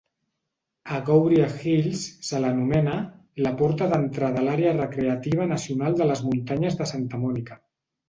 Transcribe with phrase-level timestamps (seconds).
[0.95, 2.01] A Agouria Hills
[2.31, 2.97] se l'anomena
[3.49, 7.65] "la porta d'entrada a l'àrea recreativa nacional de les muntanyes de Santa Monica".